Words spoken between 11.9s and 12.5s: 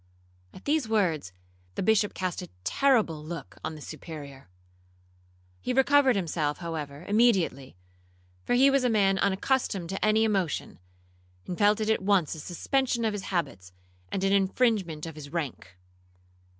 at once a